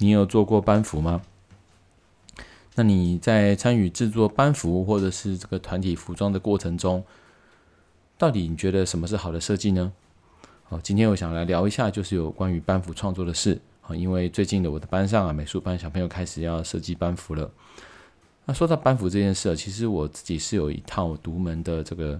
[0.00, 1.22] 你有做过班服吗？
[2.76, 7.04] 那你在参与制作班服或者是这个团体服装的过程中，
[8.16, 9.92] 到底你觉得什么是好的设计呢？
[10.64, 13.60] 好，今天我想来聊一下，就是有关于班服创作的事。
[13.82, 17.50] 好，因为最近的我的班上啊，美术班小朋友开始要设计班服了。
[18.46, 22.18] 那说到班服这件事，其实我自己是有一套独门的这个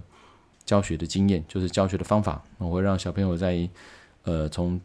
[0.65, 2.43] 教学的经验，就是教学的方法。
[2.57, 3.67] 我会让小朋友在
[4.23, 4.79] 呃从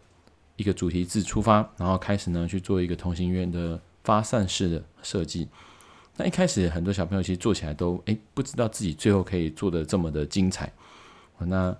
[0.56, 5.48] 一个主题字出发，然后开始呢去做一个同心圆的发散式的设计。
[6.16, 10.72] 那一开始很多小朋友其实做起来都诶不知道自己最后可以做得这么的精彩。
[11.38, 11.76] 那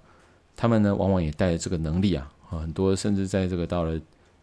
[0.55, 3.99] 他们呢，往往也带着这个能力啊，很多甚至在这个到了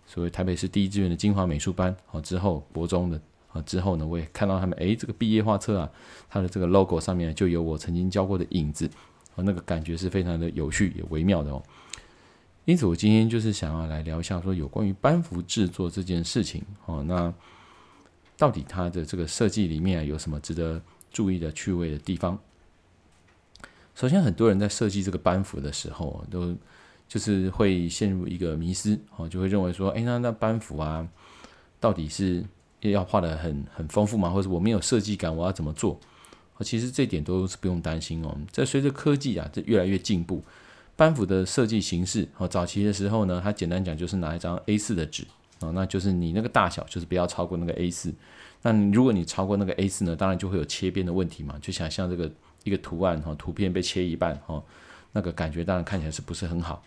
[0.08, 3.22] 所谓台北市第一志愿的精华美术班啊之后，国中的
[3.52, 5.90] 啊之后呢，我也看到他们，诶，这个毕业画册啊，
[6.30, 8.90] 它的这个 logo 上面就有我曾经教过的影子，
[9.36, 11.62] 啊，那个感觉是非常的有趣也微妙的哦。
[12.66, 17.34] 因此，我今天就是想要来聊一下，说有关于班服制作这件事情哦，那
[18.38, 22.40] 到底它的这个设计里面有什么值得注意的趣味的地方？
[23.96, 26.56] 首先，很多人在设计这个班服的时候，都
[27.08, 31.08] 就是会陷入一个迷思，哦，就会认为说，哎，那那班服啊，
[31.80, 32.44] 到底是
[32.80, 34.30] 要画得很很丰富吗？
[34.30, 36.00] 或者我没有设计感，我要怎么做？
[36.62, 38.38] 其实这点都是不用担心哦。
[38.52, 40.42] 在随着科技啊，这越来越进步，
[40.96, 45.26] 班幅的设计形式，哦，早期的时候呢，它简单讲就是拿一张 A4 的纸，
[45.60, 48.14] 哦，那就是你那个大小就是不要超过那个 A4。
[48.62, 52.32] 那如果你超过那个 A4 呢，当然就会有切边的问题嘛，就想像这个。
[52.64, 54.64] 一个图案哈，图片被切一半哈，
[55.12, 56.82] 那个感觉当然看起来是不是很好。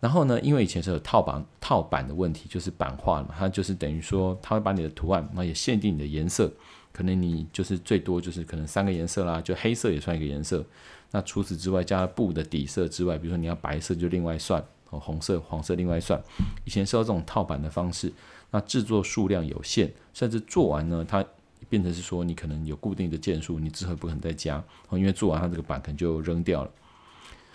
[0.00, 6.52] 然后呢，因为以前是有套版套版的问题，就是版画嘛，它就是等于说，它会把你的图案，那也限定你的颜色，
[6.92, 10.66] 可能你就是最多就是可能三个颜色啦，就黑色也算一个颜色。
[11.12, 14.60] 那除此之外，加布的底色之外，比如说你要白色就另外算，
[14.90, 16.20] 哦，红色、黄色另外算。
[16.64, 18.12] 以前是要这种套版的方式，
[18.50, 21.24] 那制作数量有限，甚至做完呢，它。
[21.68, 26.70] 变成是说，你可能有固定的件数，你之后不可能再加，因为做完它这个版可能就扔掉了。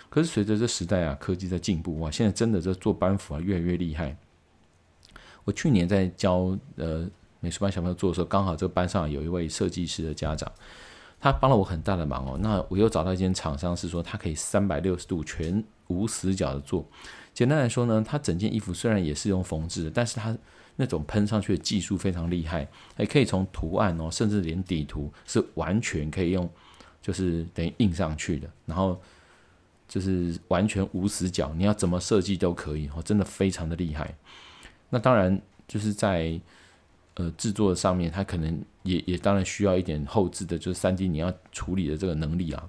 [0.08, 4.16] 可是随着这时代啊，科技在进步哇，现在真的这做班服啊越来越厉害。
[5.44, 7.08] 我去年在教呃
[7.38, 10.50] 美术班小朋友做的时候，刚好这个班上有一位设计师的家长，
[11.20, 12.38] 他帮了我很大的忙哦。
[12.40, 16.86] 那我又找到一间厂商，是说他可以三百六十度全无死角的做。
[17.34, 20.36] 简单来说呢，他整件衣服虽然也是用缝制的，但是他
[20.76, 26.48] 那种喷上去的技术非常厉害，还可以从图案哦，甚至连底图是完全可以用，
[27.00, 29.00] 就是等于印上去的，然后
[29.88, 34.14] 就是完全无死角，你要怎么设计都可以哦，真的非常的厉害。
[34.90, 36.40] 那当然就是在
[37.14, 42.68] 呃制作上面，它可能也也当然需要一点后置的，就是三 D 你要处理的这个能力啊。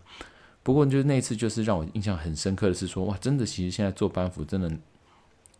[0.64, 4.72] 不过就是那次就是让我印象很深刻的是说，哇，真的其实现在做班服真的。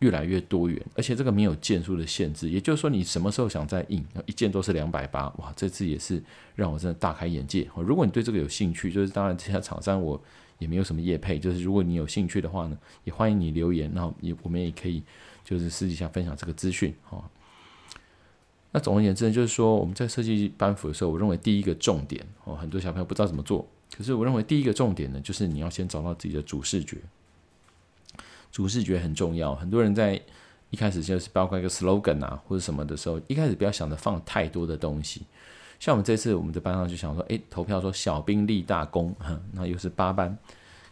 [0.00, 5.52] 越来越多元，而且这个没有件数的限制，也就是说你什么时候想再印，一件都是两百八，哇！
[5.54, 6.22] 这次也是
[6.54, 7.68] 让我真的大开眼界。
[7.76, 10.18] 如果你对这个有兴趣，就是当然这些厂商我
[10.58, 15.02] 也没有什么业配，就是如果你有兴趣的话呢，也欢迎你留言，然后也我们也可以
[15.44, 16.94] 就是私底下分享这个资讯。
[18.72, 23.66] 那总而言之就是说我们在设计班服的时候，我认为第一个重点哦，很多小朋友不知道怎么做，
[23.96, 26.98] 可是我认为第一个重点呢，就是你要先找到自己的主视觉。
[28.52, 30.20] 主视觉很重要，很多人在
[30.70, 35.22] 一开始就是包括一个 slogan 啊或者什么的时候，一开始不要想着放太多的东西。
[35.78, 40.36] 像我们这次我们的班上就想说，诶，投票说小兵立大功，哼，那又是八班。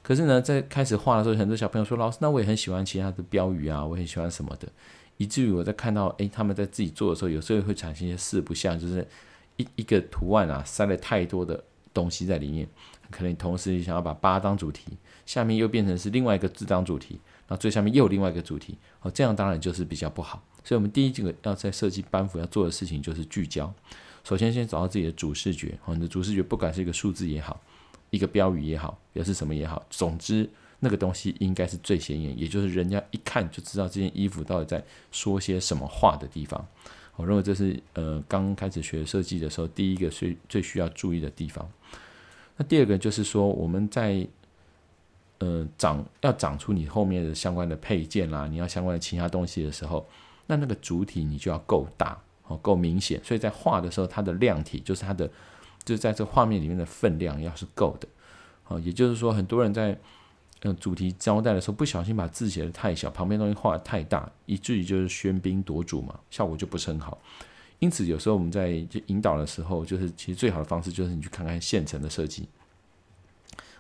[0.02, 4.66] 可是呢，在开始画的时候，很多小朋友说，老师，那我也很喜欢其他的标语啊，我很喜欢什么的，
[5.18, 9.06] 以至于我在看到，诶，他们在自己做的时候，有时候会产生一些四不像，就是
[9.56, 11.62] 一一个图案啊，塞了太多的
[11.92, 12.66] 东西在里面，
[13.10, 14.96] 可能同时你想要把八当主题，
[15.26, 17.20] 下面又变成是另外一个字当主题。
[17.48, 20.42] 那最下面又有另外一个主题，哦，这样当然就是比较不好。
[20.62, 23.72] 所以，我们第一个要在设计班服要做的事情就是聚焦。
[24.22, 27.58] 首先，先找到自己的主视觉，哦，你的主视觉不管是一个数字也好，
[28.10, 30.48] 一个标语也好，表示什么也好，总之
[30.80, 36.66] 那个东西应该是最显眼，也就是人家一看就知道这件衣服到底在说些什么话的地方。
[37.16, 41.68] 我认为这是呃刚开始学设计的时候第一个最最需要注意的地方。
[42.56, 44.26] 那第二个就是说我们在
[45.40, 50.04] 呃，长要长出你后面的相关的配件啦，你要相关的其他东西的时候，
[50.48, 53.20] 那那个主体你就要够大哦，够明显。
[53.22, 55.30] 所以在画的时候，它的量体就是它的，
[55.84, 58.08] 就是在这画面里面的分量要是够的
[58.66, 58.80] 哦。
[58.80, 59.96] 也就是说，很多人在
[60.62, 67.18] 呃主题交代的时候，不小心把字写的太小，旁边东西画的太大，以至于就是喧宾夺主嘛，效果就不是很好。
[67.78, 72.48] 因此，有时候我们在就引导的时候，就是其实最好的方式就是你去看看现成的设计。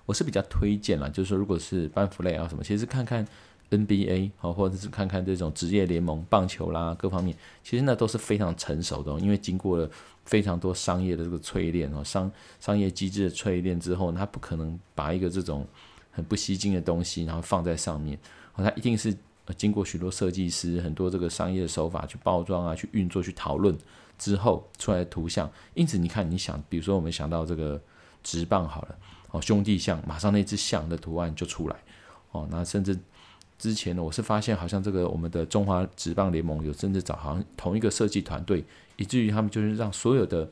[0.06, 3.26] 我是比较推荐啦，就是说，如果是班服类啊什么，其实看看
[3.70, 9.90] NBA 好，或者是看看这种职业联盟、棒球啦，各方面，其实那都是非常成熟的，因为经过了
[10.24, 15.66] 非常多商业的这个淬炼哦，商商业机制的淬炼之后，它不可能把一个这种
[16.10, 18.18] 很不吸睛的东西，然后放在上面，
[18.54, 19.16] 哦，他一定是
[19.56, 23.76] 经过许多设计师、很多这个商业的手法去包装啊、去运作、去讨论
[24.18, 25.50] 之后出来的图像。
[25.74, 27.80] 因此，你看，你想，比如说我们想到这个
[28.22, 28.98] 直棒好了，
[29.30, 31.76] 哦，兄弟象，马上那只象的图案就出来，
[32.32, 32.98] 哦，那甚至。
[33.58, 38.64] 之前呢，我是发现好像这个我们的中华职棒联盟有甚至找好像同一个设计团队，
[38.94, 40.48] 以至于他们就是让所有的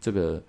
[0.00, 0.42] 这个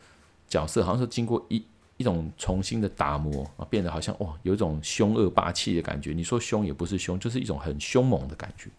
[0.47, 1.63] 角色好像是经过一
[2.01, 6.11] 一种重新的打磨啊，变得好像哇，有一种凶恶霸气的感觉。
[6.11, 8.69] 你说凶也不是凶，就是一种很凶猛的感觉。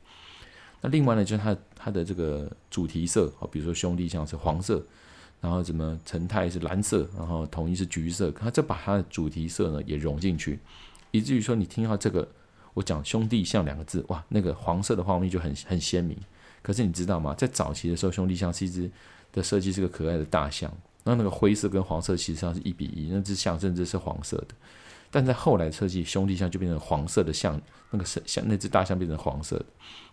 [0.82, 4.84] 那另外呢，就是它它的这个主题色啊，比如说兄弟象是黄色，
[5.40, 10.58] 然后什么成泰是蓝色，然后统一是橘色，它这把它的主题色呢也融进去，
[11.10, 12.28] 以至于说你听到这个。
[12.74, 16.16] 我讲兄弟象两个字，哇，那个黄色的画面就很很鲜明。
[16.62, 17.34] 可是你知道吗？
[17.34, 18.90] 在早期的时候，兄弟象是一只
[19.30, 20.72] 的设计是个可爱的大象，
[21.04, 24.48] 那那个灰色跟黄色其实上是一比一，那只象甚至是黄色的。
[25.10, 27.60] 但在后来设计，兄弟象就变成黄色的象，
[27.90, 29.66] 那个是像那只大象变成黄色的，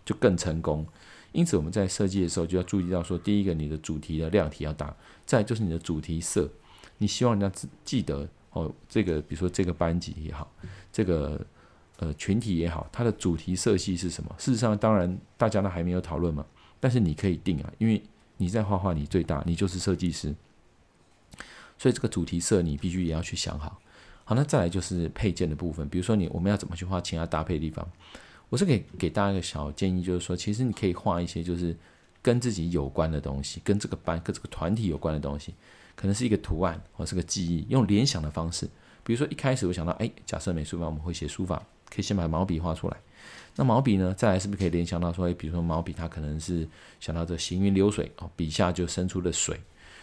[0.04, 0.86] 就更成功。
[1.32, 4.94] 因此我们在设计的时候就要注意到说，第一个你的主题的量体要大，
[5.24, 6.48] 再就是你的主题色，
[6.98, 10.50] 你希望人家记得哦，这个比如说这个班级也好，
[10.92, 11.40] 这个。
[12.02, 14.34] 呃，群体也好，它的主题色系是什么？
[14.38, 16.42] 事实上，当然大家都还没有讨论嘛。
[16.80, 18.02] 但是你可以定啊，因为
[18.38, 20.34] 你在画画，你最大，你就是设计师，
[21.80, 23.80] 所以这个主题色你必须也要去想好。
[24.24, 27.88] 好，那再来就是配件的部分，比如说你我们要怎么去画其他搭配的地方？
[28.50, 31.74] 我是给给大家一个小建议，就是说，其实你可以画一些就是
[32.20, 35.54] 跟自己有关的东西，跟这个班、跟这个团体有关的东西，
[35.96, 38.68] 可能是一个图案或是个记忆，用联想的方式。
[39.02, 41.62] 比如说一开始我想到，哎，假设美术班我们会写书法。
[41.92, 42.96] 可以先把毛笔画出来，
[43.56, 44.14] 那毛笔呢？
[44.16, 46.64] 再来是不是可以联想到说，诶，比如说毛笔，它可能是
[47.00, 49.58] 想到这行云流水哦，笔下就生出了水。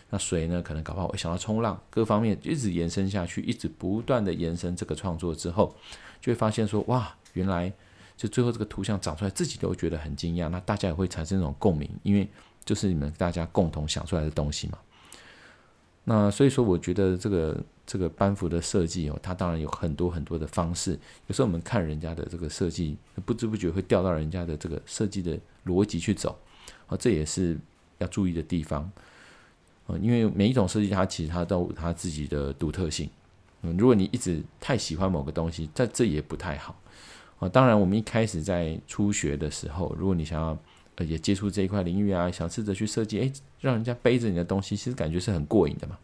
[0.09, 5.75] 那水呢，可能搞不好会想到冲浪，各方面一直延伸下去，一直不断的延伸这个创作之后，
[6.21, 7.71] 就会发现说，哇，原来
[8.15, 10.47] 就最后这个图像长出来，自己都觉得很惊讶。
[10.47, 12.27] 那大家也会产生一种共鸣，因为
[12.63, 14.77] 就是你们大家共同想出来的东西嘛。
[16.05, 20.97] 那所以说，我觉得这个这个班服的设计哦，它当然有很多很多的方式。
[21.27, 26.39] 有时候我们看人家的这个设计，不知不觉会掉到人家的这个设计的逻辑去走，
[26.85, 27.59] 啊，这也是
[27.97, 28.89] 要注意的地方。
[29.87, 33.09] 啊，因为每一种设计它其实它都有它自己的独特性。
[33.63, 36.79] 嗯，如果你一直太喜欢某个东西，这这也不太好。
[37.39, 40.57] 啊，当然我们一开始在初学的时候，如果你想要。
[40.99, 43.31] 呃，也接触这一块领域啊，想试着去设计，诶，
[43.61, 45.95] 让人家背着你的东西，其实感觉是很过瘾的嘛。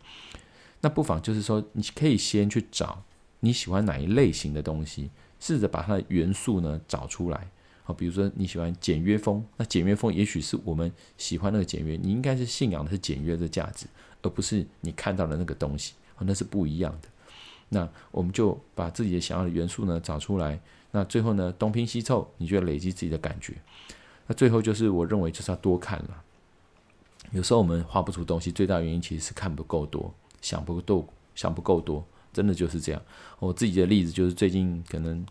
[0.81, 3.03] 那不妨就是说，你可以先去找
[3.39, 5.09] 你喜欢哪一类型的东西，
[5.39, 7.47] 试着把它的元素呢找出来。
[7.83, 13.85] 好，比如说你喜欢简约风，那简约风也许是我们喜欢那个简约，你应该是信仰的是简约的价值，
[14.21, 17.09] 而不是你看到的那个东西，那是不一样的。
[17.69, 20.59] 那我们就把自己的想要的元素呢找出来，
[20.91, 23.53] 那最后呢东拼西凑，你就要累积自己的感觉。
[24.27, 26.24] 那最后就是我认为就是要多看了。
[27.31, 33.01] 有时候我们画不出东西，最大原因其实是看不够多，想不够，想不够多，真的就是这样。
[33.39, 35.25] 我自己的例子就是最近可能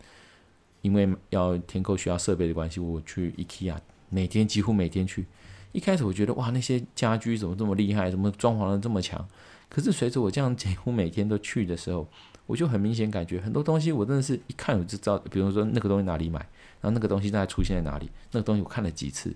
[0.82, 3.76] 因为要添购需要设备的关系，我去 IKEA，
[4.11, 5.25] 每天几乎每天去。
[5.73, 9.27] 一开始我觉得哇，那些家居怎么这么厉害，怎么装潢的这么强？
[9.70, 12.06] 可是随着我这样几乎每天都去的时候，
[12.46, 16.46] 我就很明显感觉很多东西我真的是一看我就知道，比如说那个东西哪里买。
[16.82, 18.10] 然后那个东西大概出现在哪里？
[18.32, 19.32] 那个东西我看了几次，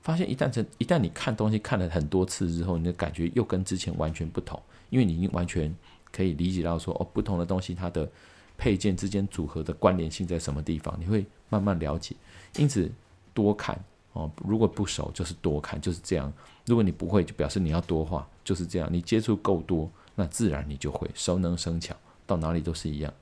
[0.00, 5.76] 发现一旦成一旦你看东西看了很多次之后，你的感觉又跟之前完全不同，因为你已经完全
[6.10, 8.10] 可以理解到说哦，不同的东西它的
[8.56, 12.14] 配件之间组合的关联性在什么地方，你会慢慢了解。
[12.56, 12.90] 因此
[13.34, 13.78] 多看
[14.12, 16.32] 哦，如果不熟就是多看，就是这样。
[16.64, 18.88] 如果你不会，就表示你要多画，就是这样。
[18.90, 21.94] 你接触够多，那自然你就会熟能生巧，
[22.26, 23.12] 到哪里都是一样。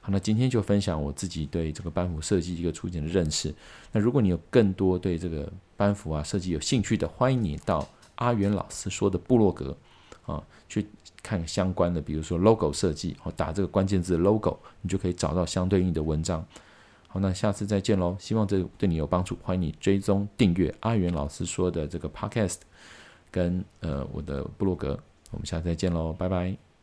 [0.00, 3.54] 好，那今天就分享我自己对这个班服设计一个初浅的认识。
[3.92, 9.76] 那如果你有更多对这个班服啊设计有兴趣的，欢迎你到阿元老师说的部落格
[10.26, 10.86] 啊去
[11.22, 16.44] 看相关的，比如说 logo 设计，哦，打这个关键字 logo，你就可以找到相对应的文章。
[17.08, 19.36] 好，那下次再见喽，希望这对你有帮助。
[19.42, 22.56] 欢迎你追踪订阅阿元老师说的这个 podcast，
[23.30, 24.98] 跟呃我的部落格。
[25.30, 26.73] 我们下次再见喽，拜拜。